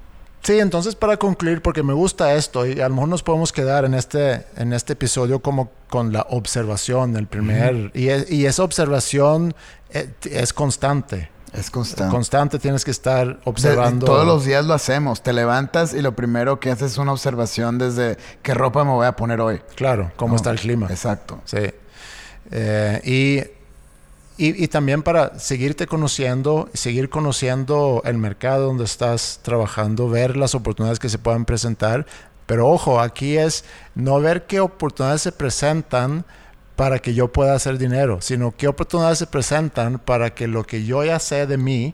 Sí, 0.44 0.60
entonces 0.60 0.96
para 0.96 1.18
concluir, 1.18 1.62
porque 1.62 1.84
me 1.84 1.94
gusta 1.94 2.34
esto 2.34 2.66
y 2.66 2.80
a 2.82 2.90
lo 2.90 2.96
mejor 2.96 3.10
nos 3.10 3.22
podemos 3.24 3.52
quedar 3.52 3.86
en 3.86 3.94
este, 3.94 4.44
en 4.58 4.74
este 4.74 4.94
episodio 4.94 5.40
como 5.40 5.70
con 5.90 6.12
la 6.12 6.26
observación, 6.30 7.16
el 7.16 7.28
primer, 7.28 7.92
y, 7.94 8.08
es- 8.10 8.32
y 8.32 8.46
esa 8.48 8.64
observación 8.64 9.54
eh, 9.92 10.10
es 10.24 10.52
constante. 10.54 11.30
Es 11.54 11.70
constante. 11.70 12.12
Constante 12.12 12.60
tienes 12.60 12.86
que 12.86 12.92
estar 12.92 13.28
De- 13.28 13.38
observando. 13.44 14.06
todos 14.06 14.26
los 14.26 14.46
días 14.46 14.66
lo 14.66 14.74
hacemos. 14.74 15.22
Te 15.22 15.34
levantas 15.34 15.94
y 15.94 16.02
lo 16.02 16.16
primero 16.16 16.60
que 16.62 16.72
haces 16.72 16.94
es 16.94 16.98
una 16.98 17.12
observación 17.12 17.78
desde 17.78 18.18
qué 18.42 18.54
ropa 18.54 18.84
me 18.86 18.92
voy 18.92 19.06
a 19.06 19.16
poner 19.18 19.42
hoy. 19.42 19.62
Claro, 19.76 20.12
cómo 20.16 20.32
No, 20.32 20.36
está 20.38 20.50
el 20.52 20.60
clima. 20.60 20.88
Exacto. 20.90 21.42
Sí. 21.46 21.58
Eh, 22.52 23.02
y, 23.04 23.61
y, 24.48 24.64
y 24.64 24.68
también 24.68 25.04
para 25.04 25.38
seguirte 25.40 25.88
conociendo, 25.88 26.70
seguir 26.74 27.10
conociendo 27.10 28.02
el 28.06 28.18
mercado 28.18 28.68
donde 28.68 28.84
estás 28.86 29.40
trabajando, 29.44 30.10
ver 30.10 30.38
las 30.38 30.56
oportunidades 30.56 31.00
que 31.00 31.10
se 31.10 31.18
puedan 31.20 31.46
presentar. 31.46 32.06
Pero 32.46 32.68
ojo, 32.68 33.00
aquí 33.00 33.38
es 33.38 33.64
no 33.96 34.20
ver 34.20 34.46
qué 34.48 34.60
oportunidades 34.60 35.22
se 35.22 35.32
presentan 35.32 36.26
para 36.76 37.00
que 37.00 37.14
yo 37.14 37.32
pueda 37.32 37.54
hacer 37.54 37.78
dinero, 37.78 38.20
sino 38.22 38.56
qué 38.58 38.68
oportunidades 38.68 39.20
se 39.20 39.28
presentan 39.28 40.00
para 40.00 40.34
que 40.34 40.48
lo 40.48 40.64
que 40.66 40.84
yo 40.84 41.04
ya 41.04 41.20
sé 41.20 41.46
de 41.46 41.58
mí 41.58 41.94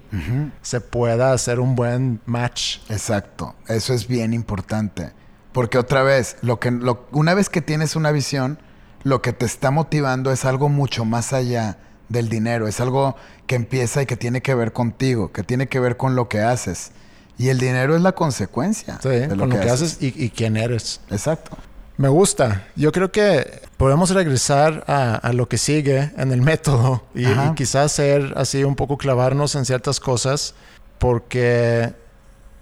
se 0.61 0.79
pueda 0.79 1.33
hacer 1.33 1.59
un 1.59 1.75
buen 1.75 2.21
match. 2.25 2.77
Exacto. 2.89 3.53
Eso 3.67 3.93
es 3.93 4.07
bien 4.07 4.33
importante. 4.33 5.11
Porque 5.51 5.77
otra 5.77 6.03
vez, 6.03 6.37
lo 6.41 6.59
que, 6.59 6.71
lo- 6.71 7.07
una 7.11 7.33
vez 7.33 7.49
que 7.49 7.61
tienes 7.61 7.95
una 7.95 8.11
visión, 8.11 8.59
lo 9.03 9.21
que 9.21 9.33
te 9.33 9.45
está 9.45 9.71
motivando 9.71 10.31
es 10.31 10.45
algo 10.45 10.69
mucho 10.69 11.03
más 11.03 11.33
allá 11.33 11.77
del 12.09 12.29
dinero. 12.29 12.67
Es 12.67 12.79
algo 12.79 13.15
que 13.45 13.55
empieza 13.55 14.01
y 14.01 14.05
que 14.05 14.17
tiene 14.17 14.41
que 14.41 14.55
ver 14.55 14.73
contigo, 14.73 15.31
que 15.31 15.43
tiene 15.43 15.67
que 15.67 15.79
ver 15.79 15.97
con 15.97 16.15
lo 16.15 16.27
que 16.29 16.41
haces. 16.41 16.91
Y 17.37 17.49
el 17.49 17.59
dinero 17.59 17.95
es 17.95 18.01
la 18.01 18.13
consecuencia 18.13 18.99
Sí, 19.01 19.09
de 19.09 19.27
con 19.27 19.49
lo 19.49 19.59
que 19.59 19.69
haces 19.69 19.97
y, 20.01 20.13
y 20.15 20.29
quién 20.29 20.57
eres. 20.57 21.01
Exacto. 21.09 21.57
Me 21.97 22.09
gusta. 22.09 22.67
Yo 22.75 22.91
creo 22.91 23.11
que 23.11 23.61
podemos 23.77 24.11
regresar 24.11 24.83
a, 24.87 25.15
a 25.15 25.33
lo 25.33 25.49
que 25.49 25.57
sigue 25.57 26.11
en 26.17 26.31
el 26.31 26.41
método 26.41 27.03
y 27.15 27.25
quizás 27.55 27.91
ser 27.91 28.33
así 28.37 28.63
un 28.63 28.75
poco 28.75 28.97
clavarnos 28.97 29.55
en 29.55 29.65
ciertas 29.65 29.99
cosas 29.99 30.53
porque 30.99 31.93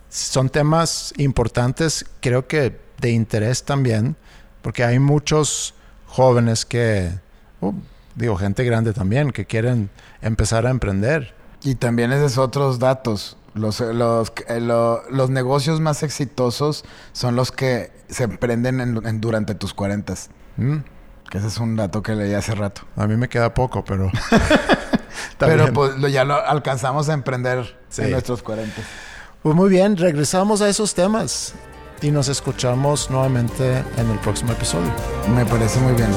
son 0.10 0.49
temas 0.49 1.13
importantes, 1.17 2.05
creo 2.21 2.47
que 2.47 2.77
de 2.99 3.12
interés 3.12 3.63
también, 3.63 4.15
porque 4.62 4.84
hay 4.84 4.99
muchos 4.99 5.73
jóvenes 6.08 6.65
que, 6.65 7.12
uh, 7.62 7.73
digo, 8.15 8.36
gente 8.38 8.63
grande 8.63 8.93
también, 8.93 9.32
que 9.32 9.45
quieren 9.45 9.89
empezar 10.21 10.65
a 10.65 10.69
emprender. 10.69 11.34
Y 11.63 11.75
también 11.75 12.12
esos 12.12 12.38
otros 12.38 12.80
datos. 12.80 13.38
Los, 13.54 13.80
los, 13.80 14.34
eh, 14.49 14.60
lo- 14.60 15.01
los 15.10 15.30
negocios 15.30 15.80
más 15.80 16.04
exitosos 16.04 16.84
son 17.13 17.36
los 17.38 17.51
que 17.54 17.91
se 18.10 18.25
emprenden 18.25 18.82
en- 18.82 19.08
en- 19.08 19.21
durante 19.21 19.56
tus 19.56 19.73
40. 19.73 20.13
Mm, 20.58 20.78
Que 21.32 21.39
ese 21.39 21.47
es 21.47 21.58
un 21.58 21.75
dato 21.75 22.04
que 22.04 22.13
leí 22.15 22.34
hace 22.34 22.54
rato. 22.54 22.82
A 22.95 23.08
mí 23.08 23.15
me 23.15 23.28
queda 23.30 23.54
poco, 23.54 23.84
pero... 23.84 24.12
Pero 25.39 25.71
pues 25.73 25.97
lo- 25.97 26.08
ya 26.08 26.23
lo 26.25 26.36
alcanzamos 26.36 27.10
a 27.10 27.13
emprender 27.13 27.78
Sí. 27.89 28.04
en 28.04 28.12
nuestros 28.12 28.43
40. 28.43 28.82
Pues 29.41 29.56
muy 29.56 29.69
bien, 29.69 29.95
regresamos 29.97 30.62
a 30.62 30.69
esos 30.69 30.93
temas 30.93 31.54
y 32.01 32.12
nos 32.12 32.28
escuchamos 32.28 33.10
nuevamente 33.10 33.80
en 33.97 34.10
el 34.12 34.19
próximo 34.19 34.51
episodio. 34.51 34.91
Me 35.34 35.45
parece 35.45 35.80
muy 35.80 35.93
bien. 35.93 36.10